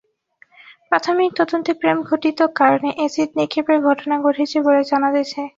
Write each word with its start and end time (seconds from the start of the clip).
প্রাথমিক 0.89 1.31
তদন্তে 1.39 1.71
প্রেমঘটিত 1.81 2.39
কারণে 2.59 2.89
অ্যাসিড 2.97 3.29
নিক্ষেপের 3.37 3.79
ঘটনা 3.87 4.15
ঘটেছে 4.25 4.57
বলে 4.65 4.81
জানা 4.91 5.09
গেছে। 5.15 5.39